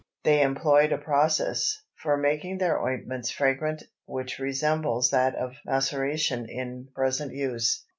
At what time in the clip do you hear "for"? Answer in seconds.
1.93-2.17